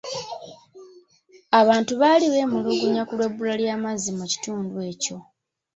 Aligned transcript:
Abantu 1.59 1.93
baali 2.01 2.25
beemulugunya 2.33 3.03
ku 3.07 3.13
lw'ebbula 3.17 3.53
ly'amazzi 3.61 4.11
mu 4.17 4.25
kitundu 4.31 4.75
ekyo. 4.91 5.17